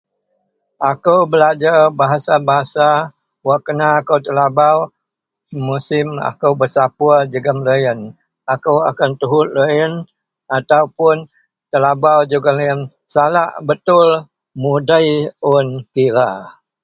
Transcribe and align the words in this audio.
akou 0.91 1.21
belajar 1.31 1.79
bahasa-bahasa 1.99 2.87
wak 3.47 3.59
kena 3.65 3.87
akou 3.99 4.17
telabau, 4.25 4.77
musim 5.67 6.07
akou 6.29 6.53
besapur 6.61 7.17
jegum 7.31 7.59
loyien, 7.67 7.99
akou 8.53 8.77
akan 8.91 9.11
tuhut 9.19 9.47
loyien 9.55 9.93
ataupun 10.57 11.15
telabau 11.71 12.19
jegum 12.29 12.55
deloyien 12.57 12.79
salak 13.13 13.49
betul 13.67 14.07
mundei 14.61 15.09
un 15.53 15.67
kira 15.93 16.29